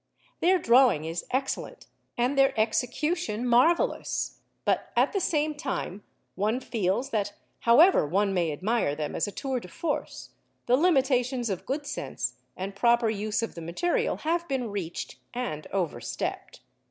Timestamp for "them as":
8.95-9.27